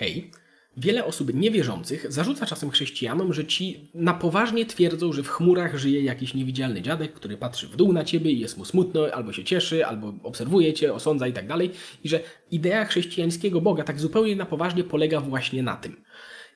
Hej, 0.00 0.30
wiele 0.76 1.04
osób 1.04 1.34
niewierzących 1.34 2.12
zarzuca 2.12 2.46
czasem 2.46 2.70
chrześcijanom, 2.70 3.32
że 3.32 3.46
ci 3.46 3.90
na 3.94 4.14
poważnie 4.14 4.66
twierdzą, 4.66 5.12
że 5.12 5.22
w 5.22 5.28
chmurach 5.28 5.76
żyje 5.76 6.02
jakiś 6.02 6.34
niewidzialny 6.34 6.82
dziadek, 6.82 7.12
który 7.12 7.36
patrzy 7.36 7.68
w 7.68 7.76
dół 7.76 7.92
na 7.92 8.04
ciebie 8.04 8.30
i 8.30 8.38
jest 8.38 8.58
mu 8.58 8.64
smutno, 8.64 9.06
albo 9.12 9.32
się 9.32 9.44
cieszy, 9.44 9.86
albo 9.86 10.14
obserwuje 10.22 10.72
cię, 10.72 10.94
osądza 10.94 11.26
i 11.26 11.32
tak 11.32 11.46
dalej, 11.46 11.70
i 12.04 12.08
że 12.08 12.20
idea 12.50 12.84
chrześcijańskiego 12.84 13.60
Boga 13.60 13.84
tak 13.84 14.00
zupełnie 14.00 14.36
na 14.36 14.46
poważnie 14.46 14.84
polega 14.84 15.20
właśnie 15.20 15.62
na 15.62 15.76
tym. 15.76 16.04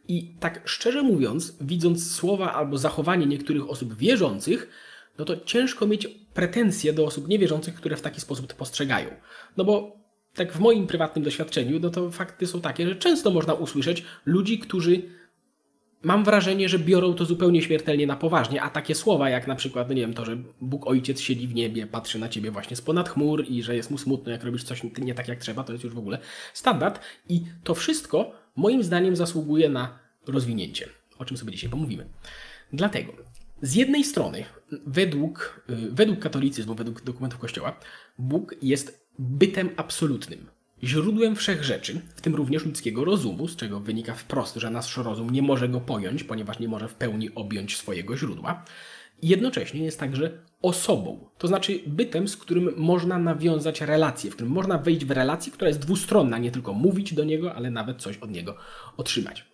I 0.09 0.35
tak 0.41 0.63
szczerze 0.65 1.03
mówiąc, 1.03 1.57
widząc 1.61 2.13
słowa 2.13 2.53
albo 2.53 2.79
zachowanie 2.79 3.27
niektórych 3.27 3.71
osób 3.71 3.97
wierzących, 3.97 4.69
no 5.19 5.25
to 5.25 5.37
ciężko 5.37 5.87
mieć 5.87 6.07
pretensje 6.35 6.93
do 6.93 7.07
osób 7.07 7.29
niewierzących, 7.29 7.75
które 7.75 7.97
w 7.97 8.03
taki 8.03 8.21
sposób 8.21 8.47
to 8.47 8.57
postrzegają. 8.57 9.09
No 9.57 9.65
bo 9.65 10.04
tak 10.35 10.53
w 10.53 10.61
moim 10.61 10.87
prywatnym 10.87 11.25
doświadczeniu, 11.25 11.81
no 11.81 11.91
to 11.91 12.11
fakty 12.11 12.47
są 12.47 12.61
takie, 12.61 12.89
że 12.89 12.97
często 12.97 13.31
można 13.31 13.55
usłyszeć 13.55 14.05
ludzi, 14.27 14.59
którzy 14.59 15.03
mam 16.03 16.25
wrażenie, 16.25 16.69
że 16.69 16.79
biorą 16.79 17.15
to 17.15 17.25
zupełnie 17.25 17.63
śmiertelnie 17.63 18.07
na 18.07 18.17
poważnie, 18.17 18.63
a 18.63 18.71
takie 18.71 18.95
słowa 18.95 19.31
jak 19.31 19.47
na 19.47 19.55
przykład, 19.55 19.89
no 19.89 19.95
nie 19.95 20.01
wiem, 20.01 20.15
to, 20.15 20.25
że 20.25 20.37
Bóg 20.61 20.87
Ojciec 20.87 21.21
siedzi 21.21 21.49
w 21.49 21.55
niebie, 21.55 21.87
patrzy 21.87 22.19
na 22.19 22.29
ciebie 22.29 22.51
właśnie 22.51 22.77
z 22.77 22.83
ponad 22.83 23.09
chmur 23.09 23.45
i 23.49 23.63
że 23.63 23.77
jest 23.77 23.91
mu 23.91 23.99
smutno, 23.99 24.33
jak 24.33 24.45
robisz 24.45 24.65
coś 24.65 24.83
nie 24.99 25.15
tak 25.15 25.29
jak 25.29 25.39
trzeba, 25.39 25.65
to 25.65 25.73
jest 25.73 25.85
już 25.85 25.95
w 25.95 25.99
ogóle 25.99 26.19
standard. 26.53 27.01
I 27.29 27.43
to 27.65 27.75
wszystko 27.75 28.33
moim 28.57 28.83
zdaniem 28.83 29.17
zasługuje 29.17 29.69
na 29.69 29.99
rozwinięcie, 30.27 30.89
o 31.19 31.25
czym 31.25 31.37
sobie 31.37 31.53
dzisiaj 31.53 31.71
pomówimy. 31.71 32.07
Dlatego, 32.73 33.13
z 33.63 33.75
jednej 33.75 34.05
strony, 34.05 34.45
według, 34.87 35.65
według 35.91 36.19
katolicyzmu, 36.19 36.75
według 36.75 37.03
dokumentów 37.03 37.41
Kościoła, 37.41 37.81
Bóg 38.19 38.55
jest 38.63 39.04
bytem 39.19 39.71
absolutnym, 39.77 40.47
źródłem 40.83 41.37
wszech 41.37 41.65
rzeczy, 41.65 42.01
w 42.17 42.21
tym 42.21 42.35
również 42.35 42.65
ludzkiego 42.65 43.05
rozumu, 43.05 43.49
z 43.49 43.57
czego 43.57 43.81
wynika 43.81 44.15
wprost, 44.15 44.57
że 44.57 44.71
nasz 44.71 44.97
rozum 44.97 45.31
nie 45.31 45.43
może 45.43 45.69
go 45.69 45.81
pojąć, 45.81 46.25
ponieważ 46.25 46.59
nie 46.59 46.69
może 46.69 46.89
w 46.89 46.95
pełni 46.95 47.35
objąć 47.35 47.77
swojego 47.77 48.17
źródła. 48.17 48.65
Jednocześnie 49.23 49.85
jest 49.85 50.01
także 50.01 50.39
osobą, 50.63 51.29
to 51.39 51.49
znaczy 51.49 51.81
bytem, 51.87 52.29
z 52.29 52.37
którym 52.37 52.75
można 52.77 53.19
nawiązać 53.19 53.81
relację, 53.81 54.31
w 54.31 54.35
którym 54.35 54.53
można 54.53 54.79
wejść 54.79 55.05
w 55.05 55.11
relację, 55.11 55.53
która 55.53 55.69
jest 55.69 55.81
dwustronna, 55.81 56.39
nie 56.39 56.51
tylko 56.51 56.73
mówić 56.73 57.15
do 57.15 57.25
niego, 57.25 57.55
ale 57.55 57.71
nawet 57.71 58.03
coś 58.03 58.17
od 58.19 58.31
niego 58.31 58.57
otrzymać. 58.97 59.45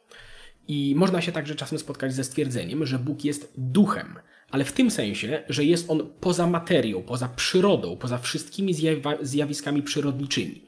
I 0.68 0.94
można 0.96 1.20
się 1.20 1.32
także 1.32 1.54
czasem 1.54 1.78
spotkać 1.78 2.14
ze 2.14 2.24
stwierdzeniem, 2.24 2.86
że 2.86 2.98
Bóg 2.98 3.24
jest 3.24 3.52
duchem, 3.56 4.18
ale 4.50 4.64
w 4.64 4.72
tym 4.72 4.90
sensie, 4.90 5.42
że 5.48 5.64
jest 5.64 5.90
on 5.90 6.10
poza 6.20 6.46
materią, 6.46 7.02
poza 7.02 7.28
przyrodą, 7.28 7.96
poza 7.96 8.18
wszystkimi 8.18 8.74
zjawiskami 9.20 9.82
przyrodniczymi. 9.82 10.62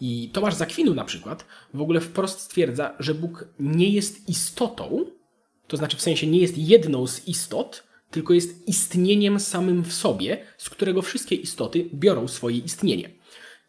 I 0.00 0.30
Tomasz 0.32 0.54
Zakwinu 0.54 0.94
na 0.94 1.04
przykład 1.04 1.46
w 1.74 1.80
ogóle 1.80 2.00
wprost 2.00 2.40
stwierdza, 2.40 2.94
że 2.98 3.14
Bóg 3.14 3.48
nie 3.60 3.88
jest 3.88 4.28
istotą, 4.28 5.04
to 5.66 5.76
znaczy 5.76 5.96
w 5.96 6.02
sensie 6.02 6.26
nie 6.26 6.38
jest 6.38 6.58
jedną 6.58 7.06
z 7.06 7.28
istot, 7.28 7.84
tylko 8.10 8.34
jest 8.34 8.68
istnieniem 8.68 9.40
samym 9.40 9.82
w 9.82 9.92
sobie, 9.92 10.38
z 10.58 10.70
którego 10.70 11.02
wszystkie 11.02 11.34
istoty 11.34 11.90
biorą 11.94 12.28
swoje 12.28 12.58
istnienie. 12.58 13.10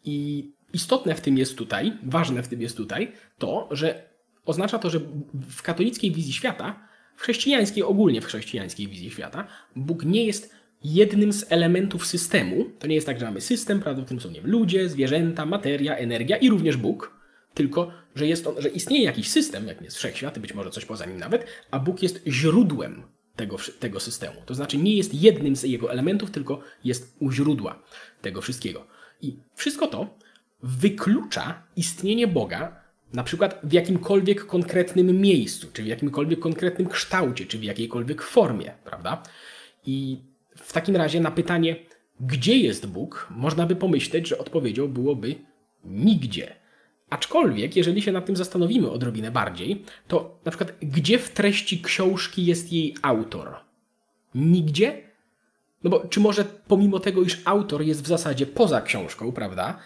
I 0.04 0.44
istotne 0.72 1.14
w 1.14 1.20
tym 1.20 1.38
jest 1.38 1.56
tutaj, 1.56 1.92
ważne 2.02 2.42
w 2.42 2.48
tym 2.48 2.62
jest 2.62 2.76
tutaj 2.76 3.12
to, 3.38 3.68
że 3.70 4.08
oznacza 4.44 4.78
to, 4.78 4.90
że 4.90 5.00
w 5.50 5.62
katolickiej 5.62 6.12
wizji 6.12 6.32
świata, 6.32 6.87
w 7.18 7.22
chrześcijańskiej, 7.22 7.82
ogólnie 7.82 8.20
w 8.20 8.24
chrześcijańskiej 8.24 8.88
wizji 8.88 9.10
świata, 9.10 9.46
Bóg 9.76 10.04
nie 10.04 10.24
jest 10.24 10.54
jednym 10.84 11.32
z 11.32 11.52
elementów 11.52 12.06
systemu. 12.06 12.64
To 12.78 12.86
nie 12.86 12.94
jest 12.94 13.06
tak, 13.06 13.18
że 13.18 13.24
mamy 13.24 13.40
system, 13.40 13.80
prawda, 13.80 14.02
w 14.02 14.04
którym 14.04 14.20
są 14.20 14.30
nie 14.30 14.40
wiem, 14.40 14.50
ludzie, 14.50 14.88
zwierzęta, 14.88 15.46
materia, 15.46 15.96
energia 15.96 16.36
i 16.36 16.50
również 16.50 16.76
Bóg, 16.76 17.18
tylko 17.54 17.92
że, 18.14 18.26
jest 18.26 18.46
on, 18.46 18.54
że 18.58 18.68
istnieje 18.68 19.04
jakiś 19.04 19.30
system, 19.30 19.66
jak 19.66 19.82
jest 19.82 19.96
wszechświat, 19.96 20.38
być 20.38 20.54
może 20.54 20.70
coś 20.70 20.84
poza 20.84 21.06
nim 21.06 21.18
nawet, 21.18 21.46
a 21.70 21.78
Bóg 21.78 22.02
jest 22.02 22.22
źródłem 22.26 23.02
tego, 23.36 23.56
tego 23.80 24.00
systemu. 24.00 24.36
To 24.46 24.54
znaczy 24.54 24.78
nie 24.78 24.96
jest 24.96 25.14
jednym 25.14 25.56
z 25.56 25.62
jego 25.62 25.92
elementów, 25.92 26.30
tylko 26.30 26.60
jest 26.84 27.16
u 27.20 27.32
źródła 27.32 27.82
tego 28.22 28.40
wszystkiego. 28.40 28.86
I 29.22 29.36
wszystko 29.54 29.86
to 29.86 30.18
wyklucza 30.62 31.62
istnienie 31.76 32.26
Boga 32.26 32.87
na 33.12 33.22
przykład 33.22 33.60
w 33.62 33.72
jakimkolwiek 33.72 34.46
konkretnym 34.46 35.20
miejscu, 35.20 35.68
czy 35.72 35.82
w 35.82 35.86
jakimkolwiek 35.86 36.38
konkretnym 36.38 36.88
kształcie, 36.88 37.46
czy 37.46 37.58
w 37.58 37.64
jakiejkolwiek 37.64 38.22
formie, 38.22 38.72
prawda? 38.84 39.22
I 39.86 40.18
w 40.56 40.72
takim 40.72 40.96
razie 40.96 41.20
na 41.20 41.30
pytanie, 41.30 41.76
gdzie 42.20 42.56
jest 42.56 42.86
Bóg, 42.86 43.28
można 43.30 43.66
by 43.66 43.76
pomyśleć, 43.76 44.28
że 44.28 44.38
odpowiedzią 44.38 44.88
byłoby 44.88 45.34
nigdzie. 45.84 46.54
Aczkolwiek, 47.10 47.76
jeżeli 47.76 48.02
się 48.02 48.12
nad 48.12 48.26
tym 48.26 48.36
zastanowimy 48.36 48.90
odrobinę 48.90 49.30
bardziej, 49.30 49.84
to 50.08 50.40
na 50.44 50.50
przykład 50.50 50.72
gdzie 50.82 51.18
w 51.18 51.30
treści 51.30 51.82
książki 51.82 52.46
jest 52.46 52.72
jej 52.72 52.94
autor? 53.02 53.54
Nigdzie? 54.34 55.02
No 55.84 55.90
bo 55.90 56.00
czy 56.00 56.20
może 56.20 56.44
pomimo 56.44 57.00
tego, 57.00 57.22
iż 57.22 57.42
autor 57.44 57.82
jest 57.82 58.02
w 58.02 58.06
zasadzie 58.06 58.46
poza 58.46 58.80
książką, 58.80 59.32
prawda? 59.32 59.78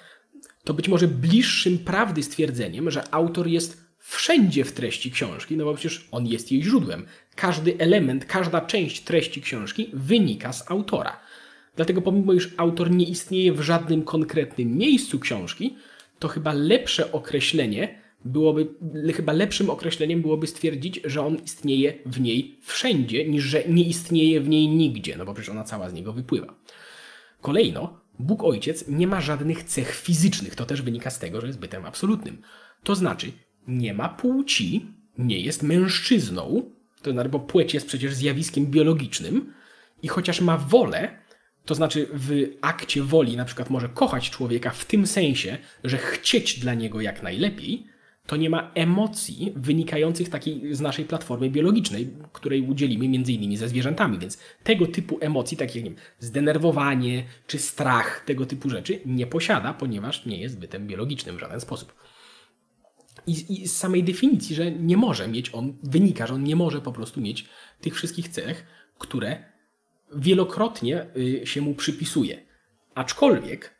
To 0.65 0.75
być 0.75 0.89
może 0.89 1.09
bliższym 1.09 1.79
prawdy 1.79 2.23
stwierdzeniem, 2.23 2.91
że 2.91 3.15
autor 3.15 3.47
jest 3.47 3.83
wszędzie 3.99 4.65
w 4.65 4.73
treści 4.73 5.11
książki, 5.11 5.57
no 5.57 5.65
bo 5.65 5.75
przecież 5.75 6.09
on 6.11 6.27
jest 6.27 6.53
jej 6.53 6.63
źródłem. 6.63 7.07
Każdy 7.35 7.79
element, 7.79 8.25
każda 8.25 8.61
część 8.61 9.01
treści 9.01 9.43
książki 9.43 9.91
wynika 9.93 10.53
z 10.53 10.71
autora. 10.71 11.21
Dlatego 11.77 12.03
pomimo, 12.03 12.33
iż 12.33 12.51
autor 12.57 12.91
nie 12.91 13.05
istnieje 13.05 13.53
w 13.53 13.61
żadnym 13.61 14.03
konkretnym 14.03 14.77
miejscu 14.77 15.19
książki, 15.19 15.77
to 16.19 16.29
chyba 16.29 16.53
lepsze 16.53 17.13
określenie 17.13 18.03
byłoby, 18.25 18.69
chyba 19.17 19.33
lepszym 19.33 19.71
określeniem 19.71 20.23
byłoby 20.23 20.47
stwierdzić, 20.47 21.01
że 21.05 21.27
on 21.27 21.37
istnieje 21.37 21.95
w 22.07 22.21
niej 22.21 22.59
wszędzie, 22.63 23.29
niż 23.29 23.45
że 23.45 23.65
nie 23.69 23.85
istnieje 23.85 24.41
w 24.41 24.49
niej 24.49 24.69
nigdzie, 24.69 25.17
no 25.17 25.25
bo 25.25 25.35
przecież 25.35 25.51
ona 25.51 25.65
cała 25.65 25.91
z 25.91 25.93
niego 25.93 26.13
wypływa. 26.13 26.55
Kolejno, 27.41 28.02
Bóg 28.19 28.45
Ojciec 28.45 28.85
nie 28.89 29.07
ma 29.07 29.21
żadnych 29.21 29.65
cech 29.65 29.95
fizycznych, 29.95 30.55
to 30.55 30.67
też 30.67 30.83
wynika 30.83 31.11
z 31.11 31.19
tego, 31.19 31.41
że 31.41 31.47
jest 31.47 31.59
bytem 31.59 31.85
absolutnym. 31.85 32.43
To 32.83 32.95
znaczy, 32.95 33.33
nie 33.67 33.95
ma 33.95 34.09
płci, 34.09 34.87
nie 35.19 35.41
jest 35.41 35.63
mężczyzną, 35.63 36.71
to 37.03 37.13
znaczy, 37.13 37.29
bo 37.29 37.41
płeć 37.41 37.75
jest 37.75 37.87
przecież 37.87 38.15
zjawiskiem 38.15 38.67
biologicznym 38.67 39.53
i 40.03 40.09
chociaż 40.09 40.41
ma 40.41 40.59
wolę, 40.59 41.19
to 41.65 41.75
znaczy 41.75 42.09
w 42.13 42.57
akcie 42.61 43.03
woli 43.03 43.37
na 43.37 43.45
przykład 43.45 43.71
może 43.71 43.89
kochać 43.89 44.31
człowieka 44.31 44.71
w 44.71 44.85
tym 44.85 45.07
sensie, 45.07 45.59
że 45.85 45.99
chcieć 45.99 46.61
dla 46.61 46.75
niego 46.75 47.01
jak 47.01 47.23
najlepiej, 47.23 47.87
to 48.27 48.37
nie 48.37 48.51
ma 48.51 48.71
emocji 48.75 49.53
wynikających 49.57 50.29
takiej 50.29 50.75
z 50.75 50.81
naszej 50.81 51.05
platformy 51.05 51.51
biologicznej, 51.51 52.11
której 52.33 52.63
udzielimy 52.63 53.09
między 53.09 53.33
innymi 53.33 53.57
ze 53.57 53.69
zwierzętami. 53.69 54.19
Więc 54.19 54.39
tego 54.63 54.87
typu 54.87 55.19
emocji, 55.21 55.57
takich 55.57 55.77
jak 55.77 55.85
nie 55.85 55.91
wiem, 55.91 56.01
zdenerwowanie 56.19 57.25
czy 57.47 57.59
strach, 57.59 58.25
tego 58.27 58.47
typu 58.47 58.71
rzeczy 58.71 59.01
nie 59.07 59.27
posiada, 59.27 59.75
ponieważ 59.75 60.27
nie 60.27 60.41
jest 60.41 60.59
bytem 60.59 60.87
biologicznym 60.87 61.37
w 61.37 61.41
żaden 61.41 61.61
sposób. 61.61 61.95
I, 63.27 63.63
I, 63.63 63.69
z 63.69 63.77
samej 63.77 64.05
definicji, 64.05 64.57
że 64.57 64.73
nie 64.73 64.97
może 64.97 65.29
mieć 65.29 65.55
on, 65.55 65.79
wynika, 65.83 66.27
że 66.27 66.35
on 66.35 66.45
nie 66.45 66.57
może 66.57 66.81
po 66.81 66.93
prostu 66.93 67.21
mieć 67.21 67.49
tych 67.81 67.95
wszystkich 67.95 68.29
cech, 68.29 68.67
które 68.99 69.45
wielokrotnie 70.15 71.07
y, 71.17 71.47
się 71.47 71.61
mu 71.61 71.75
przypisuje. 71.75 72.43
Aczkolwiek 72.95 73.75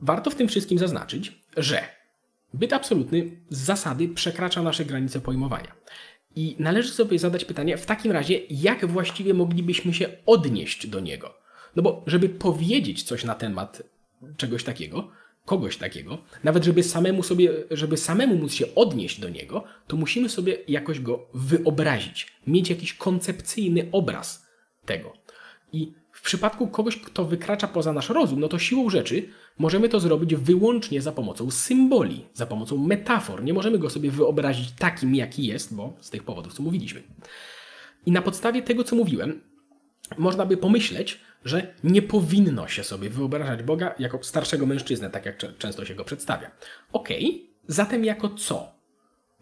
warto 0.00 0.30
w 0.30 0.34
tym 0.34 0.48
wszystkim 0.48 0.78
zaznaczyć, 0.78 1.42
że 1.56 2.01
byt 2.54 2.72
absolutny 2.72 3.30
z 3.50 3.58
zasady 3.58 4.08
przekracza 4.08 4.62
nasze 4.62 4.84
granice 4.84 5.20
pojmowania. 5.20 5.74
I 6.36 6.56
należy 6.58 6.90
sobie 6.92 7.18
zadać 7.18 7.44
pytanie, 7.44 7.76
w 7.76 7.86
takim 7.86 8.12
razie, 8.12 8.40
jak 8.50 8.86
właściwie 8.86 9.34
moglibyśmy 9.34 9.94
się 9.94 10.08
odnieść 10.26 10.86
do 10.86 11.00
niego? 11.00 11.34
No 11.76 11.82
bo, 11.82 12.02
żeby 12.06 12.28
powiedzieć 12.28 13.02
coś 13.02 13.24
na 13.24 13.34
temat 13.34 13.82
czegoś 14.36 14.64
takiego, 14.64 15.08
kogoś 15.44 15.76
takiego, 15.76 16.18
nawet 16.44 16.64
żeby 16.64 16.82
samemu 16.82 17.22
sobie, 17.22 17.50
żeby 17.70 17.96
samemu 17.96 18.36
móc 18.36 18.52
się 18.52 18.74
odnieść 18.74 19.20
do 19.20 19.28
niego, 19.28 19.64
to 19.86 19.96
musimy 19.96 20.28
sobie 20.28 20.58
jakoś 20.68 21.00
go 21.00 21.26
wyobrazić, 21.34 22.32
mieć 22.46 22.70
jakiś 22.70 22.94
koncepcyjny 22.94 23.88
obraz 23.92 24.46
tego. 24.84 25.12
I 25.72 25.92
w 26.22 26.24
przypadku 26.24 26.68
kogoś, 26.68 26.96
kto 26.96 27.24
wykracza 27.24 27.68
poza 27.68 27.92
nasz 27.92 28.08
rozum, 28.08 28.40
no 28.40 28.48
to 28.48 28.58
siłą 28.58 28.90
rzeczy 28.90 29.28
możemy 29.58 29.88
to 29.88 30.00
zrobić 30.00 30.34
wyłącznie 30.34 31.02
za 31.02 31.12
pomocą 31.12 31.50
symboli, 31.50 32.24
za 32.34 32.46
pomocą 32.46 32.78
metafor. 32.78 33.44
Nie 33.44 33.54
możemy 33.54 33.78
go 33.78 33.90
sobie 33.90 34.10
wyobrazić 34.10 34.72
takim, 34.72 35.14
jaki 35.14 35.46
jest, 35.46 35.74
bo 35.74 35.96
z 36.00 36.10
tych 36.10 36.22
powodów, 36.22 36.54
co 36.54 36.62
mówiliśmy. 36.62 37.02
I 38.06 38.12
na 38.12 38.22
podstawie 38.22 38.62
tego, 38.62 38.84
co 38.84 38.96
mówiłem, 38.96 39.40
można 40.18 40.46
by 40.46 40.56
pomyśleć, 40.56 41.20
że 41.44 41.74
nie 41.84 42.02
powinno 42.02 42.68
się 42.68 42.84
sobie 42.84 43.10
wyobrażać 43.10 43.62
Boga 43.62 43.94
jako 43.98 44.22
starszego 44.22 44.66
mężczyznę, 44.66 45.10
tak 45.10 45.26
jak 45.26 45.58
często 45.58 45.84
się 45.84 45.94
go 45.94 46.04
przedstawia. 46.04 46.50
Okej, 46.92 47.26
okay, 47.26 47.48
zatem 47.66 48.04
jako 48.04 48.28
co? 48.28 48.72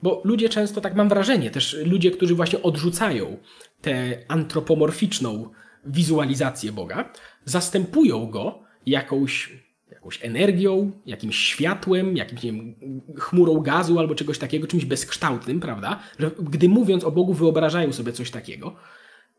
Bo 0.02 0.20
ludzie 0.24 0.48
często, 0.48 0.80
tak 0.80 0.94
mam 0.94 1.08
wrażenie, 1.08 1.50
też 1.50 1.76
ludzie, 1.84 2.10
którzy 2.10 2.34
właśnie 2.34 2.62
odrzucają 2.62 3.36
tę 3.80 4.24
antropomorficzną 4.28 5.50
wizualizację 5.84 6.72
Boga, 6.72 7.12
zastępują 7.44 8.26
go 8.26 8.58
jakąś 8.86 9.52
jakąś 9.90 10.24
energią, 10.24 10.92
jakimś 11.06 11.36
światłem, 11.36 12.16
jakimś 12.16 12.42
nie 12.42 12.52
wiem, 12.52 12.74
chmurą 13.16 13.60
gazu 13.60 13.98
albo 13.98 14.14
czegoś 14.14 14.38
takiego, 14.38 14.66
czymś 14.66 14.84
bezkształtnym, 14.84 15.60
prawda? 15.60 16.00
Że 16.18 16.30
gdy 16.38 16.68
mówiąc 16.68 17.04
o 17.04 17.10
Bogu, 17.10 17.34
wyobrażają 17.34 17.92
sobie 17.92 18.12
coś 18.12 18.30
takiego 18.30 18.76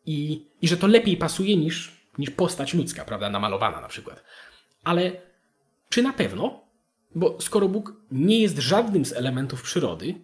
i, 0.06 0.46
i 0.62 0.68
że 0.68 0.78
to 0.78 0.88
lepiej 0.88 1.18
pasuje 1.18 1.58
niż, 1.58 1.92
niż 2.18 2.30
postać 2.30 2.74
ludzka, 2.74 3.06
prawda? 3.06 3.30
Namalowana 3.30 3.82
na 3.82 3.88
przykład. 3.88 4.24
Ale 4.84 5.12
czy 5.90 6.02
na 6.02 6.14
pewno? 6.14 6.62
Bo 7.16 7.42
skoro 7.42 7.68
Bóg 7.68 7.94
nie 8.12 8.40
jest 8.40 8.58
żadnym 8.58 9.06
z 9.06 9.14
elementów 9.14 9.62
przyrody, 9.62 10.16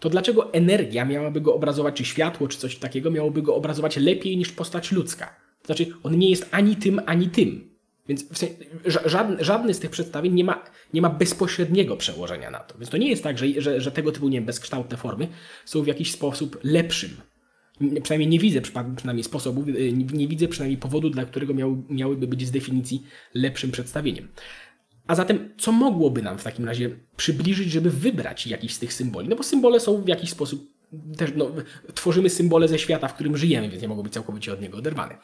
to 0.00 0.10
dlaczego 0.10 0.52
energia 0.52 1.04
miałaby 1.04 1.40
go 1.40 1.54
obrazować, 1.54 1.96
czy 1.96 2.04
światło, 2.04 2.48
czy 2.48 2.58
coś 2.58 2.76
takiego 2.76 3.10
miałoby 3.10 3.42
go 3.42 3.54
obrazować 3.54 3.96
lepiej 3.96 4.36
niż 4.36 4.52
postać 4.52 4.92
ludzka? 4.92 5.36
Znaczy, 5.66 5.86
on 6.02 6.18
nie 6.18 6.30
jest 6.30 6.48
ani 6.50 6.76
tym, 6.76 7.00
ani 7.06 7.28
tym. 7.28 7.70
Więc 8.08 8.32
w 8.32 8.38
sensie, 8.38 8.54
żadny, 9.04 9.44
żadny 9.44 9.74
z 9.74 9.78
tych 9.78 9.90
przedstawień 9.90 10.34
nie 10.34 10.44
ma, 10.44 10.64
nie 10.94 11.02
ma 11.02 11.10
bezpośredniego 11.10 11.96
przełożenia 11.96 12.50
na 12.50 12.58
to. 12.58 12.78
Więc 12.78 12.90
to 12.90 12.96
nie 12.96 13.08
jest 13.08 13.22
tak, 13.22 13.38
że, 13.38 13.46
że, 13.62 13.80
że 13.80 13.92
tego 13.92 14.12
typu 14.12 14.28
nie 14.28 14.42
bezkształtne 14.42 14.96
formy 14.96 15.28
są 15.64 15.82
w 15.82 15.86
jakiś 15.86 16.12
sposób 16.12 16.58
lepszym. 16.62 17.10
Przynajmniej 18.02 18.28
nie 18.28 18.38
widzę 18.38 18.60
przynajmniej 18.96 19.24
sposobu, 19.24 19.64
y, 19.68 19.92
nie 19.92 20.28
widzę 20.28 20.48
przynajmniej 20.48 20.78
powodu, 20.78 21.10
dla 21.10 21.24
którego 21.24 21.54
miał, 21.54 21.82
miałyby 21.88 22.26
być 22.26 22.46
z 22.46 22.50
definicji 22.50 23.02
lepszym 23.34 23.70
przedstawieniem. 23.70 24.28
A 25.06 25.14
zatem, 25.14 25.54
co 25.58 25.72
mogłoby 25.72 26.22
nam 26.22 26.38
w 26.38 26.44
takim 26.44 26.64
razie 26.64 26.90
przybliżyć, 27.16 27.70
żeby 27.70 27.90
wybrać 27.90 28.46
jakiś 28.46 28.74
z 28.74 28.78
tych 28.78 28.92
symboli? 28.92 29.28
No 29.28 29.36
bo 29.36 29.42
symbole 29.42 29.80
są 29.80 30.02
w 30.02 30.08
jakiś 30.08 30.30
sposób 30.30 30.70
też, 31.16 31.30
no, 31.36 31.50
tworzymy 31.94 32.30
symbole 32.30 32.68
ze 32.68 32.78
świata, 32.78 33.08
w 33.08 33.14
którym 33.14 33.36
żyjemy, 33.36 33.68
więc 33.68 33.82
nie 33.82 33.88
mogą 33.88 34.02
być 34.02 34.12
całkowicie 34.12 34.52
od 34.52 34.60
niego 34.60 34.78
oderwane. 34.78 35.16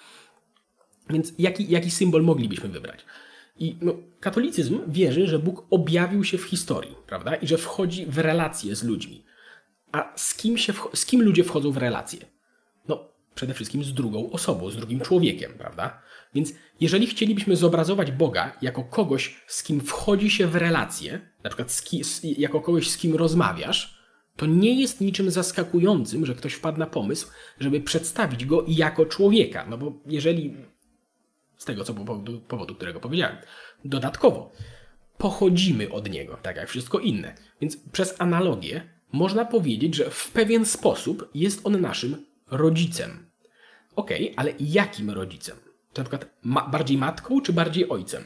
Więc 1.11 1.33
jaki, 1.39 1.71
jaki 1.71 1.91
symbol 1.91 2.23
moglibyśmy 2.23 2.69
wybrać? 2.69 3.05
I 3.59 3.77
no, 3.83 3.95
katolicyzm 4.21 4.79
wierzy, 4.89 5.27
że 5.27 5.39
Bóg 5.39 5.67
objawił 5.71 6.25
się 6.25 6.39
w 6.39 6.45
historii, 6.45 6.95
prawda? 7.07 7.35
I 7.35 7.47
że 7.47 7.59
wchodzi 7.59 8.07
w 8.07 8.19
relacje 8.19 8.77
z 8.77 8.85
ludźmi. 8.85 9.25
A 9.93 10.13
z 10.17 10.35
kim, 10.35 10.59
się, 10.59 10.73
z 10.95 11.07
kim 11.07 11.23
ludzie 11.23 11.45
wchodzą 11.45 11.71
w 11.71 11.77
relacje? 11.77 12.21
No, 12.89 13.09
przede 13.35 13.55
wszystkim 13.55 13.85
z 13.85 13.95
drugą 13.95 14.31
osobą, 14.31 14.71
z 14.71 14.77
drugim 14.77 15.01
człowiekiem, 15.01 15.53
prawda? 15.59 16.03
Więc 16.35 16.53
jeżeli 16.81 17.07
chcielibyśmy 17.07 17.57
zobrazować 17.57 18.13
Boga 18.13 18.57
jako 18.63 18.85
kogoś, 18.85 19.45
z 19.47 19.63
kim 19.63 19.81
wchodzi 19.81 20.31
się 20.31 20.47
w 20.47 20.55
relacje, 20.55 21.21
na 21.45 21.51
przykład 21.51 21.73
z 21.73 21.83
ki, 21.83 22.05
z, 22.05 22.23
jako 22.39 22.61
kogoś, 22.61 22.91
z 22.91 22.97
kim 22.97 23.17
rozmawiasz, 23.17 23.97
to 24.37 24.47
nie 24.47 24.81
jest 24.81 25.01
niczym 25.01 25.31
zaskakującym, 25.31 26.27
że 26.27 26.35
ktoś 26.35 26.53
wpadł 26.53 26.79
na 26.79 26.87
pomysł, 26.87 27.29
żeby 27.61 27.81
przedstawić 27.81 28.45
go 28.45 28.65
jako 28.69 29.07
człowieka. 29.07 29.67
No 29.71 29.79
bo 29.79 29.93
jeżeli 30.07 30.55
z 31.57 31.65
tego 31.65 31.85
co 31.85 31.95
powodu, 31.95 32.41
powodu, 32.41 32.75
którego 32.75 33.01
powiedziałem. 33.01 33.37
Dodatkowo 33.85 34.53
pochodzimy 35.19 35.93
od 35.93 36.11
niego, 36.11 36.39
tak 36.43 36.57
jak 36.57 36.69
wszystko 36.69 36.99
inne. 36.99 37.35
Więc 37.61 37.77
przez 37.77 38.21
analogię 38.21 38.83
można 39.13 39.45
powiedzieć, 39.45 39.95
że 39.95 40.11
w 40.11 40.31
pewien 40.31 40.65
sposób 40.65 41.31
jest 41.35 41.67
on 41.67 41.81
naszym 41.81 42.27
rodzicem. 42.51 43.31
Ok, 43.97 44.11
ale 44.37 44.53
jakim 44.61 45.11
rodzicem? 45.11 45.57
Czy 45.93 46.01
na 46.01 46.05
przykład 46.05 46.31
ma 46.43 46.69
bardziej 46.69 46.99
matką, 46.99 47.41
czy 47.41 47.53
bardziej 47.53 47.89
ojcem? 47.89 48.25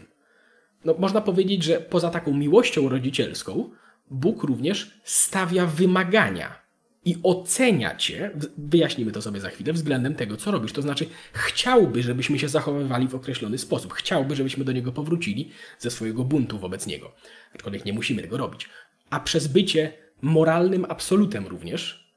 No, 0.84 0.94
można 0.98 1.20
powiedzieć, 1.20 1.62
że 1.62 1.80
poza 1.80 2.10
taką 2.10 2.34
miłością 2.34 2.88
rodzicielską, 2.88 3.70
Bóg 4.10 4.42
również 4.42 5.00
stawia 5.04 5.66
wymagania 5.66 6.59
i 7.04 7.16
ocenia 7.22 7.96
cię, 7.96 8.30
wyjaśnimy 8.58 9.12
to 9.12 9.22
sobie 9.22 9.40
za 9.40 9.50
chwilę, 9.50 9.72
względem 9.72 10.14
tego, 10.14 10.36
co 10.36 10.50
robisz. 10.50 10.72
To 10.72 10.82
znaczy, 10.82 11.06
chciałby, 11.32 12.02
żebyśmy 12.02 12.38
się 12.38 12.48
zachowywali 12.48 13.08
w 13.08 13.14
określony 13.14 13.58
sposób. 13.58 13.92
Chciałby, 13.92 14.36
żebyśmy 14.36 14.64
do 14.64 14.72
niego 14.72 14.92
powrócili 14.92 15.50
ze 15.78 15.90
swojego 15.90 16.24
buntu 16.24 16.58
wobec 16.58 16.86
niego. 16.86 17.12
Aczkolwiek 17.54 17.84
nie 17.84 17.92
musimy 17.92 18.22
tego 18.22 18.36
robić. 18.36 18.68
A 19.10 19.20
przez 19.20 19.46
bycie 19.46 19.92
moralnym 20.22 20.86
absolutem 20.88 21.46
również, 21.46 22.10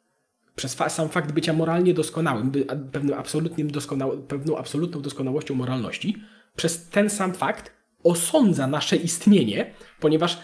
przez 0.56 0.74
fa 0.74 0.90
sam 0.90 1.10
fakt 1.10 1.32
bycia 1.32 1.54
moralnie 1.54 1.94
doskonałym, 1.94 2.52
by, 2.52 2.66
pewnym 2.92 3.20
absolutnym 3.20 3.70
pewną 4.28 4.58
absolutną 4.58 5.02
doskonałością 5.02 5.56
moralności, 5.56 6.18
przez 6.56 6.90
ten 6.90 7.10
sam 7.10 7.34
fakt 7.34 7.72
osądza 8.04 8.68
nasze 8.68 8.96
istnienie, 8.96 9.74
ponieważ 10.00 10.38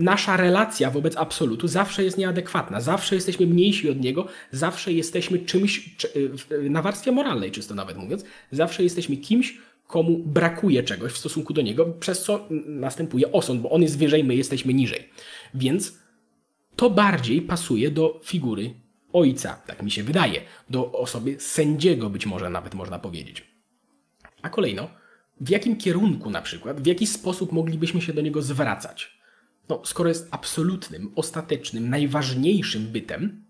nasza 0.00 0.36
relacja 0.36 0.90
wobec 0.90 1.16
absolutu 1.16 1.68
zawsze 1.68 2.04
jest 2.04 2.18
nieadekwatna, 2.18 2.80
zawsze 2.80 3.14
jesteśmy 3.14 3.46
mniejsi 3.46 3.90
od 3.90 4.00
niego, 4.00 4.26
zawsze 4.52 4.92
jesteśmy 4.92 5.38
czymś, 5.38 5.96
na 6.70 6.82
warstwie 6.82 7.12
moralnej 7.12 7.50
czysto 7.50 7.74
nawet 7.74 7.96
mówiąc, 7.96 8.24
zawsze 8.50 8.82
jesteśmy 8.82 9.16
kimś, 9.16 9.58
komu 9.86 10.18
brakuje 10.18 10.82
czegoś 10.82 11.12
w 11.12 11.18
stosunku 11.18 11.52
do 11.52 11.62
niego, 11.62 11.86
przez 11.86 12.22
co 12.22 12.48
następuje 12.66 13.32
osąd, 13.32 13.60
bo 13.60 13.70
on 13.70 13.82
jest 13.82 13.98
wyżej, 13.98 14.24
my 14.24 14.34
jesteśmy 14.34 14.74
niżej. 14.74 15.08
Więc 15.54 15.98
to 16.76 16.90
bardziej 16.90 17.42
pasuje 17.42 17.90
do 17.90 18.20
figury 18.24 18.74
ojca, 19.12 19.62
tak 19.66 19.82
mi 19.82 19.90
się 19.90 20.02
wydaje, 20.02 20.40
do 20.70 20.92
osoby 20.92 21.36
sędziego 21.38 22.10
być 22.10 22.26
może 22.26 22.50
nawet 22.50 22.74
można 22.74 22.98
powiedzieć. 22.98 23.44
A 24.42 24.48
kolejno, 24.48 24.90
w 25.40 25.50
jakim 25.50 25.76
kierunku 25.76 26.30
na 26.30 26.42
przykład, 26.42 26.80
w 26.80 26.86
jaki 26.86 27.06
sposób 27.06 27.52
moglibyśmy 27.52 28.00
się 28.00 28.12
do 28.12 28.20
niego 28.20 28.42
zwracać? 28.42 29.19
No, 29.70 29.82
skoro 29.84 30.08
jest 30.08 30.28
absolutnym, 30.30 31.12
ostatecznym, 31.16 31.90
najważniejszym 31.90 32.86
bytem, 32.86 33.44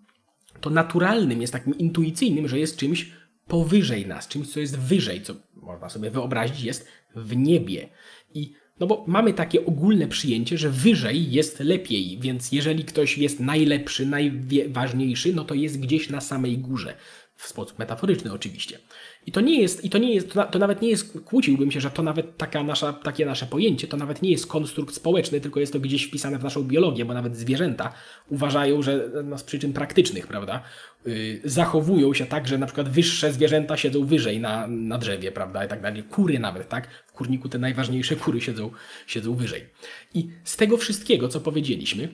to 0.61 0.70
naturalnym 0.70 1.40
jest 1.40 1.52
takim 1.52 1.78
intuicyjnym, 1.78 2.49
że 2.49 2.58
jest 2.58 2.76
czymś 2.76 3.12
powyżej 3.46 4.06
nas, 4.06 4.28
czymś, 4.28 4.49
co 4.52 4.61
jest 4.61 4.78
wyżej, 4.78 5.22
co 5.22 5.34
można 5.55 5.88
sobie 5.88 6.11
wyobrazić, 6.11 6.62
jest 6.62 6.88
w 7.17 7.37
niebie. 7.37 7.88
I 8.34 8.52
no 8.81 8.87
bo 8.87 9.05
mamy 9.06 9.32
takie 9.32 9.67
ogólne 9.67 10.08
przyjęcie, 10.08 10.58
że 10.58 10.70
wyżej 10.70 11.32
jest 11.32 11.61
lepiej, 11.61 12.19
więc 12.20 12.52
jeżeli 12.52 12.84
ktoś 12.84 13.19
jest 13.19 13.40
najlepszy, 13.40 14.06
najważniejszy, 14.06 15.34
no 15.34 15.44
to 15.44 15.55
jest 15.55 15.81
gdzieś 15.81 16.11
na 16.11 16.20
samej 16.20 16.58
górze. 16.58 16.94
W 17.40 17.48
sposób 17.48 17.78
metaforyczny 17.78 18.32
oczywiście. 18.32 18.78
I 19.26 19.32
to 19.32 19.40
nie 19.40 19.60
jest, 19.60 19.84
i 19.84 19.90
to 19.90 19.98
nie 19.98 20.14
jest, 20.14 20.32
to, 20.50 20.58
nawet 20.58 20.82
nie 20.82 20.88
jest, 20.88 21.20
kłóciłbym 21.25 21.70
się, 21.70 21.81
że 21.81 21.90
to 21.90 22.02
nawet 22.02 22.37
taka 22.37 22.62
nasza, 22.62 22.92
takie 22.92 23.26
nasze 23.26 23.46
pojęcie, 23.46 23.88
to 23.88 23.96
nawet 23.96 24.22
nie 24.22 24.31
jest 24.31 24.46
konstrukt 24.46 24.94
społeczny, 24.94 25.40
tylko 25.40 25.60
jest 25.60 25.72
to 25.72 25.81
gdzieś 25.81 26.04
wpisane 26.04 26.38
w 26.38 26.42
naszą 26.42 26.62
biologię, 26.62 27.04
bo 27.04 27.14
nawet 27.14 27.37
zwierzęta 27.37 27.92
uważają, 28.28 28.82
że 28.82 29.10
no, 29.25 29.38
z 29.38 29.42
przyczyn 29.42 29.72
praktycznych, 29.72 30.26
prawda, 30.26 30.62
yy, 31.06 31.40
zachowują 31.44 32.14
się 32.14 32.26
tak, 32.26 32.48
że 32.48 32.58
na 32.58 32.66
przykład 32.66 32.88
wyższe 32.88 33.32
zwierzęta 33.32 33.76
siedzą 33.76 34.04
wyżej 34.04 34.40
na, 34.40 34.66
na 34.66 34.98
drzewie, 34.98 35.32
prawda, 35.32 35.64
i 35.64 35.69
tak 35.69 35.82
dalej. 35.82 36.02
Kury 36.02 36.38
nawet, 36.38 36.69
tak? 36.69 36.88
W 37.06 37.12
kurniku 37.12 37.48
te 37.48 37.58
najważniejsze 37.58 38.16
kury 38.16 38.40
siedzą, 38.40 38.70
siedzą 39.06 39.34
wyżej. 39.34 39.66
I 40.14 40.31
z 40.44 40.56
tego 40.56 40.76
wszystkiego, 40.76 41.28
co 41.28 41.40
powiedzieliśmy, 41.40 42.08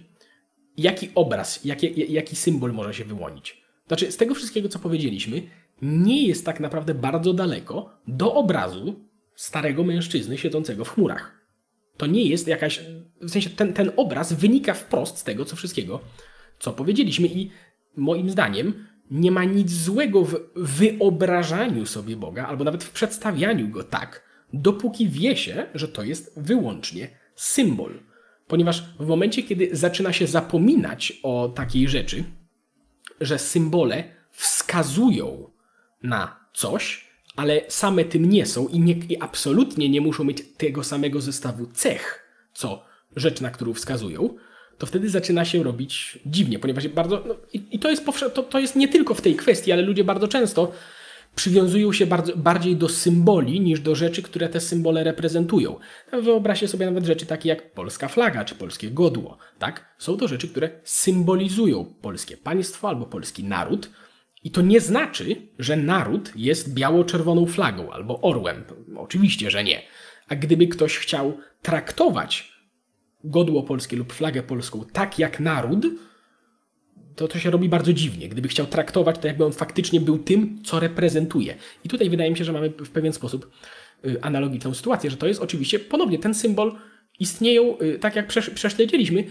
jaki 0.76 1.11
obraz, 1.14 1.64
jaki, 1.64 2.12
jaki 2.12 2.37
symbol 2.37 2.72
może 2.72 2.94
się 2.94 3.05
wyłonić? 3.05 3.66
Znaczy, 3.87 4.13
z 4.13 4.17
tego 4.17 4.34
wszystkiego, 4.34 4.69
co 4.69 4.79
powiedzieliśmy, 4.79 5.43
nie 5.82 6.27
jest 6.27 6.46
tak 6.46 6.60
naprawdę 6.60 6.94
bardzo 6.94 7.32
daleko 7.32 8.01
do 8.08 8.34
obrazu 8.34 9.01
starego 9.34 9.84
mężczyzny 9.84 10.39
siedzącego 10.39 10.84
w 10.84 10.91
chmurach. 10.91 11.46
To 11.96 12.06
nie 12.06 12.25
jest 12.25 12.49
jakaś. 12.49 12.81
W 13.20 13.31
sensie 13.31 13.51
ten, 13.51 13.72
ten 13.72 13.91
obraz 13.96 14.32
wynika 14.32 14.75
wprost 14.75 15.19
z 15.19 15.25
tego, 15.25 15.44
co 15.44 15.56
wszystkiego, 15.56 16.01
co 16.58 16.72
powiedzieliśmy, 16.72 17.27
i 17.27 17.51
moim 17.96 18.31
zdaniem 18.31 18.87
nie 19.10 19.31
ma 19.31 19.44
nic 19.44 19.72
złego 19.72 20.25
w 20.25 20.37
wyobrażaniu 20.56 21.87
sobie 21.87 22.17
Boga, 22.17 22.46
albo 22.46 22.65
nawet 22.65 22.84
w 22.84 22.91
przedstawianiu 22.91 23.69
go 23.69 23.84
tak, 23.84 24.22
dopóki 24.53 25.08
wie 25.08 25.37
się, 25.37 25.67
że 25.75 25.89
to 25.89 26.03
jest 26.03 26.41
wyłącznie 26.41 27.08
symbol. 27.34 28.01
Ponieważ 28.46 28.94
w 29.01 29.06
momencie, 29.06 29.43
kiedy 29.43 29.69
zaczyna 29.72 30.13
się 30.13 30.27
zapominać 30.27 31.13
o 31.22 31.49
takiej 31.49 31.89
rzeczy, 31.89 32.25
że 33.20 33.39
symbole 33.39 34.05
wskazują 34.31 35.51
na 36.03 36.41
coś, 36.55 37.06
ale 37.37 37.61
same 37.69 38.05
tym 38.05 38.29
nie 38.29 38.46
są 38.46 38.69
i, 38.69 38.81
nie, 38.81 38.93
i 38.93 39.20
absolutnie 39.20 39.89
nie 39.89 40.01
muszą 40.01 40.25
mieć 40.25 40.43
tego 40.56 40.85
samego 40.85 41.20
zestawu 41.20 41.67
cech, 41.67 42.29
co 42.55 42.85
rzecz, 43.17 43.41
na 43.41 43.51
którą 43.51 43.75
wskazują, 43.75 44.37
to 44.79 44.87
wtedy 44.87 45.11
zaczyna 45.11 45.44
się 45.44 45.63
robić 45.63 46.19
dziwnie, 46.27 46.58
ponieważ 46.58 46.89
bardzo. 46.89 47.23
No, 47.27 47.37
i, 47.53 47.63
i, 47.70 47.79
to, 47.79 47.91
jest 47.91 48.05
powsze- 48.05 48.31
to, 48.31 48.43
to 48.43 48.58
jest 48.58 48.77
nie 48.77 48.89
tylko 48.89 49.15
w 49.15 49.20
tej 49.20 49.37
kwestii, 49.37 49.73
ale 49.73 49.82
ludzie 49.82 50.05
bardzo 50.05 50.29
często 50.29 50.73
przywiązują 51.36 51.93
się 51.93 52.06
bardzo, 52.06 52.36
bardziej 52.36 52.76
do 52.76 52.88
symboli 52.88 53.60
niż 53.60 53.81
do 53.81 53.94
rzeczy, 53.94 54.22
które 54.22 54.48
te 54.48 54.60
symbole 54.60 55.05
reprezentują. 55.05 55.76
Wyobraźcie 56.22 56.69
sobie 56.69 56.86
nawet 56.86 57.05
rzeczy 57.05 57.26
takie 57.26 57.48
jak 57.48 57.72
polska 57.72 58.08
flaga 58.08 58.44
czy 58.44 58.55
polskie 58.55 58.90
godło. 58.90 59.38
Tak? 59.58 59.94
Są 59.98 60.16
to 60.16 60.28
rzeczy, 60.28 60.48
które 60.48 60.70
symbolizują 60.84 61.84
polskie 61.84 62.36
państwo 62.36 62.88
albo 62.88 63.06
polski 63.06 63.44
naród. 63.44 63.90
I 64.44 64.50
to 64.50 64.62
nie 64.62 64.81
znaczy, 64.81 65.36
że 65.58 65.76
naród 65.76 66.32
jest 66.36 66.74
biało-czerwoną 66.74 67.46
flagą 67.46 67.93
albo 67.93 68.20
orłem. 68.20 68.64
Oczywiście, 68.96 69.50
że 69.50 69.64
nie. 69.64 69.82
A 70.28 70.36
gdyby 70.36 70.66
ktoś 70.66 70.98
chciał 70.98 71.38
traktować 71.62 72.56
godło 73.24 73.62
polskie 73.62 73.96
lub 73.96 74.12
flagę 74.12 74.43
polską 74.43 74.84
tak 74.93 75.19
jak 75.19 75.40
naród, 75.40 75.86
to 77.17 77.29
to 77.29 77.39
się 77.39 77.51
robi 77.51 77.69
bardzo 77.69 77.93
dziwnie. 77.93 78.29
Gdyby 78.29 78.49
chciał 78.49 78.67
traktować 78.67 79.19
to, 79.19 79.27
jakby 79.27 79.44
on 79.44 79.53
faktycznie 79.53 80.01
był 80.01 80.19
tym, 80.19 80.63
co 80.65 80.81
reprezentuje. 80.81 81.55
I 81.85 81.89
tutaj 81.89 82.11
wydaje 82.11 82.31
mi 82.31 82.37
się, 82.37 82.44
że 82.44 82.53
mamy 82.53 82.69
w 82.69 82.91
pewien 82.91 83.13
sposób 83.13 83.51
y, 84.06 84.23
analogiczną 84.23 84.75
sytuację, 84.75 85.11
że 85.11 85.17
to 85.17 85.27
jest 85.27 85.41
oczywiście 85.41 85.79
ponownie 85.79 86.19
ten 86.19 86.35
symbol 86.35 86.73
istnieją, 87.19 87.79
y, 87.81 87.99
tak 87.99 88.17
jak 88.17 88.27
prześledziliśmy, 88.55 89.25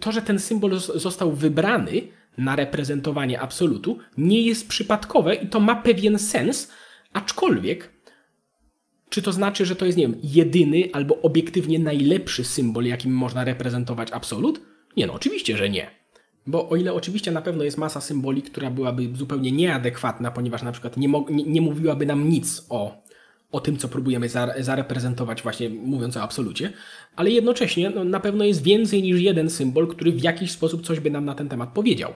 to, 0.00 0.12
że 0.12 0.22
ten 0.22 0.38
symbol 0.38 0.70
zos- 0.70 0.98
został 0.98 1.32
wybrany 1.32 2.02
na 2.38 2.56
reprezentowanie 2.56 3.40
absolutu, 3.40 3.98
nie 4.18 4.42
jest 4.42 4.68
przypadkowe 4.68 5.34
i 5.34 5.46
to 5.46 5.60
ma 5.60 5.76
pewien 5.76 6.18
sens, 6.18 6.72
aczkolwiek 7.12 7.94
czy 9.14 9.22
to 9.22 9.32
znaczy, 9.32 9.66
że 9.66 9.76
to 9.76 9.86
jest, 9.86 9.98
nie 9.98 10.08
wiem, 10.08 10.20
jedyny 10.22 10.88
albo 10.92 11.22
obiektywnie 11.22 11.78
najlepszy 11.78 12.44
symbol, 12.44 12.84
jakim 12.84 13.12
można 13.12 13.44
reprezentować 13.44 14.12
absolut? 14.12 14.60
Nie, 14.96 15.06
no 15.06 15.12
oczywiście, 15.12 15.56
że 15.56 15.70
nie. 15.70 16.03
Bo 16.46 16.68
o 16.68 16.76
ile 16.76 16.92
oczywiście 16.92 17.30
na 17.32 17.42
pewno 17.42 17.64
jest 17.64 17.78
masa 17.78 18.00
symboli, 18.00 18.42
która 18.42 18.70
byłaby 18.70 19.08
zupełnie 19.14 19.52
nieadekwatna, 19.52 20.30
ponieważ 20.30 20.62
na 20.62 20.72
przykład 20.72 20.96
nie, 20.96 21.08
nie, 21.30 21.44
nie 21.44 21.60
mówiłaby 21.60 22.06
nam 22.06 22.28
nic 22.28 22.66
o, 22.68 23.02
o 23.52 23.60
tym, 23.60 23.76
co 23.76 23.88
próbujemy 23.88 24.28
zare- 24.28 24.62
zareprezentować, 24.62 25.42
właśnie 25.42 25.70
mówiąc 25.70 26.16
o 26.16 26.22
absolucie, 26.22 26.72
ale 27.16 27.30
jednocześnie 27.30 27.90
no, 27.90 28.04
na 28.04 28.20
pewno 28.20 28.44
jest 28.44 28.62
więcej 28.62 29.02
niż 29.02 29.20
jeden 29.20 29.50
symbol, 29.50 29.88
który 29.88 30.12
w 30.12 30.22
jakiś 30.22 30.50
sposób 30.50 30.86
coś 30.86 31.00
by 31.00 31.10
nam 31.10 31.24
na 31.24 31.34
ten 31.34 31.48
temat 31.48 31.72
powiedział. 31.72 32.14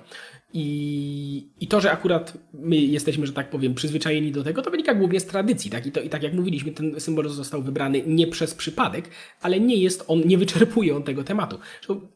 I, 0.53 1.49
I 1.61 1.69
to, 1.69 1.81
że 1.81 1.93
akurat 1.93 2.39
my 2.53 2.77
jesteśmy, 2.77 3.27
że 3.27 3.33
tak 3.33 3.51
powiem, 3.51 3.75
przyzwyczajeni 3.75 4.33
do 4.33 4.45
tego, 4.45 4.63
to 4.63 4.71
wynika 4.71 4.95
głównie 4.95 5.21
z 5.21 5.27
tradycji. 5.27 5.71
Tak? 5.71 5.87
I, 5.87 5.93
to, 5.93 6.01
I 6.01 6.09
tak 6.09 6.23
jak 6.23 6.35
mówiliśmy, 6.35 6.73
ten 6.73 7.01
symbol 7.01 7.29
został 7.29 7.63
wybrany 7.63 8.03
nie 8.07 8.27
przez 8.27 8.55
przypadek, 8.55 9.11
ale 9.41 9.61
nie 9.61 9.77
jest 9.77 10.05
on, 10.09 10.23
nie 10.27 10.39
wyczerpuje 10.39 10.97
on 10.97 11.03
tego 11.03 11.25
tematu. 11.25 11.59
Zresztą 11.79 12.09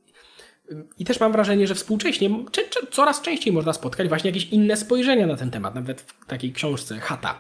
i 0.98 1.04
też 1.04 1.20
mam 1.20 1.32
wrażenie, 1.32 1.66
że 1.66 1.74
współcześnie 1.74 2.30
cze- 2.52 2.68
cze- 2.68 2.86
coraz 2.90 3.22
częściej 3.22 3.52
można 3.52 3.72
spotkać 3.72 4.08
właśnie 4.08 4.30
jakieś 4.30 4.44
inne 4.48 4.76
spojrzenia 4.76 5.26
na 5.26 5.36
ten 5.36 5.50
temat. 5.50 5.74
Nawet 5.74 6.00
w 6.00 6.26
takiej 6.26 6.52
książce 6.52 7.00
Chata, 7.00 7.38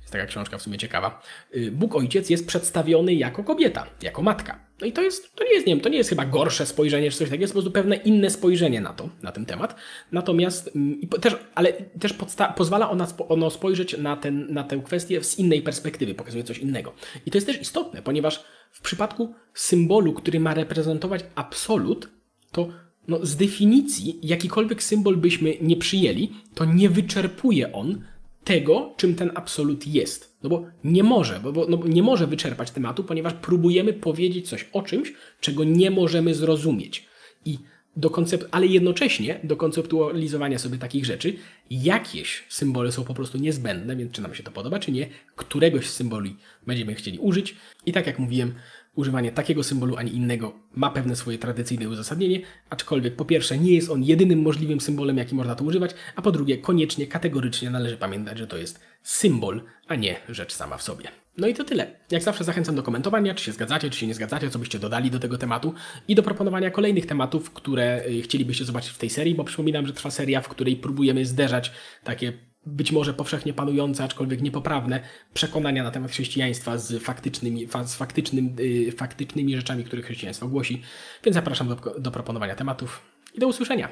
jest 0.00 0.12
taka 0.12 0.26
książka 0.26 0.58
w 0.58 0.62
sumie 0.62 0.78
ciekawa, 0.78 1.22
y, 1.56 1.70
Bóg 1.72 1.96
Ojciec 1.96 2.30
jest 2.30 2.46
przedstawiony 2.46 3.14
jako 3.14 3.44
kobieta, 3.44 3.86
jako 4.02 4.22
matka. 4.22 4.68
No 4.80 4.86
i 4.86 4.92
to 4.92 5.02
jest, 5.02 5.34
to 5.34 5.44
nie 5.44 5.50
jest, 5.50 5.66
nie 5.66 5.74
wiem, 5.74 5.80
to 5.80 5.88
nie 5.88 5.98
jest 5.98 6.10
chyba 6.10 6.24
gorsze 6.24 6.66
spojrzenie 6.66 7.10
czy 7.10 7.18
coś 7.18 7.28
takiego, 7.28 7.42
jest 7.42 7.52
po 7.52 7.56
prostu 7.56 7.70
pewne 7.72 7.96
inne 7.96 8.30
spojrzenie 8.30 8.80
na 8.80 8.92
to, 8.92 9.08
na 9.22 9.32
ten 9.32 9.46
temat. 9.46 9.74
Natomiast, 10.12 10.76
mm, 10.76 11.00
też, 11.20 11.36
ale 11.54 11.72
też 11.72 12.14
pozwala 12.56 12.90
ona 12.90 13.06
ono 13.28 13.50
spojrzeć 13.50 13.98
na, 13.98 14.16
ten, 14.16 14.46
na 14.52 14.64
tę 14.64 14.80
kwestię 14.84 15.24
z 15.24 15.38
innej 15.38 15.62
perspektywy, 15.62 16.14
pokazuje 16.14 16.44
coś 16.44 16.58
innego. 16.58 16.92
I 17.26 17.30
to 17.30 17.36
jest 17.38 17.46
też 17.46 17.60
istotne, 17.60 18.02
ponieważ 18.02 18.44
w 18.72 18.80
przypadku 18.80 19.34
symbolu, 19.54 20.12
który 20.12 20.40
ma 20.40 20.54
reprezentować 20.54 21.24
absolut, 21.34 22.08
to 22.52 22.68
no, 23.08 23.26
z 23.26 23.36
definicji 23.36 24.18
jakikolwiek 24.22 24.82
symbol 24.82 25.16
byśmy 25.16 25.54
nie 25.60 25.76
przyjęli, 25.76 26.30
to 26.54 26.64
nie 26.64 26.88
wyczerpuje 26.90 27.72
on 27.72 28.04
tego, 28.44 28.94
czym 28.96 29.14
ten 29.14 29.30
absolut 29.34 29.86
jest. 29.86 30.38
No 30.42 30.48
bo 30.48 30.66
nie 30.84 31.02
może, 31.02 31.40
bo, 31.40 31.52
bo 31.52 31.66
no, 31.68 31.78
nie 31.86 32.02
może 32.02 32.26
wyczerpać 32.26 32.70
tematu, 32.70 33.04
ponieważ 33.04 33.34
próbujemy 33.34 33.92
powiedzieć 33.92 34.48
coś 34.48 34.68
o 34.72 34.82
czymś, 34.82 35.12
czego 35.40 35.64
nie 35.64 35.90
możemy 35.90 36.34
zrozumieć. 36.34 37.06
I 37.44 37.58
do 37.96 38.10
koncept, 38.10 38.48
ale 38.50 38.66
jednocześnie 38.66 39.40
do 39.44 39.56
konceptualizowania 39.56 40.58
sobie 40.58 40.78
takich 40.78 41.04
rzeczy, 41.04 41.36
jakieś 41.70 42.44
symbole 42.48 42.92
są 42.92 43.04
po 43.04 43.14
prostu 43.14 43.38
niezbędne, 43.38 43.96
więc 43.96 44.12
czy 44.12 44.22
nam 44.22 44.34
się 44.34 44.42
to 44.42 44.50
podoba, 44.50 44.78
czy 44.78 44.92
nie, 44.92 45.06
któregoś 45.36 45.86
z 45.90 45.94
symboli 45.94 46.36
będziemy 46.66 46.94
chcieli 46.94 47.18
użyć. 47.18 47.56
I 47.86 47.92
tak 47.92 48.06
jak 48.06 48.18
mówiłem, 48.18 48.54
używanie 48.94 49.32
takiego 49.32 49.62
symbolu, 49.62 49.96
ani 49.96 50.16
innego 50.16 50.52
ma 50.74 50.90
pewne 50.90 51.16
swoje 51.16 51.38
tradycyjne 51.38 51.88
uzasadnienie, 51.88 52.40
aczkolwiek 52.70 53.16
po 53.16 53.24
pierwsze 53.24 53.58
nie 53.58 53.74
jest 53.74 53.90
on 53.90 54.04
jedynym 54.04 54.42
możliwym 54.42 54.80
symbolem, 54.80 55.16
jaki 55.16 55.34
można 55.34 55.54
tu 55.54 55.64
używać, 55.64 55.94
a 56.16 56.22
po 56.22 56.32
drugie 56.32 56.58
koniecznie, 56.58 57.06
kategorycznie 57.06 57.70
należy 57.70 57.96
pamiętać, 57.96 58.38
że 58.38 58.46
to 58.46 58.56
jest 58.56 58.80
symbol, 59.02 59.62
a 59.88 59.94
nie 59.94 60.16
rzecz 60.28 60.52
sama 60.52 60.76
w 60.76 60.82
sobie. 60.82 61.08
No 61.38 61.46
i 61.46 61.54
to 61.54 61.64
tyle. 61.64 61.90
Jak 62.10 62.22
zawsze 62.22 62.44
zachęcam 62.44 62.74
do 62.74 62.82
komentowania, 62.82 63.34
czy 63.34 63.44
się 63.44 63.52
zgadzacie, 63.52 63.90
czy 63.90 63.98
się 63.98 64.06
nie 64.06 64.14
zgadzacie, 64.14 64.50
co 64.50 64.58
byście 64.58 64.78
dodali 64.78 65.10
do 65.10 65.18
tego 65.18 65.38
tematu 65.38 65.74
i 66.08 66.14
do 66.14 66.22
proponowania 66.22 66.70
kolejnych 66.70 67.06
tematów, 67.06 67.50
które 67.50 68.04
y, 68.06 68.22
chcielibyście 68.22 68.64
zobaczyć 68.64 68.90
w 68.90 68.98
tej 68.98 69.10
serii, 69.10 69.34
bo 69.34 69.44
przypominam, 69.44 69.86
że 69.86 69.92
trwa 69.92 70.10
seria, 70.10 70.40
w 70.40 70.48
której 70.48 70.76
próbujemy 70.76 71.26
zderzać 71.26 71.72
takie 72.04 72.32
być 72.68 72.92
może 72.92 73.14
powszechnie 73.14 73.52
panujące, 73.52 74.04
aczkolwiek 74.04 74.42
niepoprawne 74.42 75.00
przekonania 75.34 75.82
na 75.82 75.90
temat 75.90 76.10
chrześcijaństwa 76.10 76.78
z 76.78 77.02
faktycznymi, 77.02 77.66
fa, 77.66 77.84
z 77.84 77.96
faktycznym, 77.96 78.56
y, 78.60 78.92
faktycznymi 78.92 79.56
rzeczami, 79.56 79.84
które 79.84 80.02
chrześcijaństwo 80.02 80.48
głosi. 80.48 80.82
Więc 81.24 81.34
zapraszam 81.34 81.68
do, 81.68 81.74
do 81.98 82.10
proponowania 82.10 82.54
tematów 82.54 83.02
i 83.34 83.40
do 83.40 83.48
usłyszenia. 83.48 83.88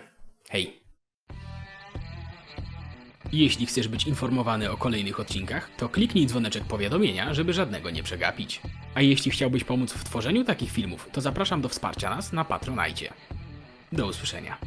Hej! 0.48 0.86
Jeśli 3.32 3.66
chcesz 3.66 3.88
być 3.88 4.06
informowany 4.06 4.70
o 4.70 4.76
kolejnych 4.76 5.20
odcinkach, 5.20 5.70
to 5.76 5.88
kliknij 5.88 6.26
dzwoneczek 6.26 6.64
powiadomienia, 6.64 7.34
żeby 7.34 7.52
żadnego 7.52 7.90
nie 7.90 8.02
przegapić. 8.02 8.60
A 8.94 9.02
jeśli 9.02 9.30
chciałbyś 9.30 9.64
pomóc 9.64 9.92
w 9.92 10.04
tworzeniu 10.04 10.44
takich 10.44 10.70
filmów, 10.70 11.08
to 11.12 11.20
zapraszam 11.20 11.60
do 11.60 11.68
wsparcia 11.68 12.10
nas 12.10 12.32
na 12.32 12.44
Patronajcie. 12.44 13.12
Do 13.92 14.06
usłyszenia. 14.06 14.58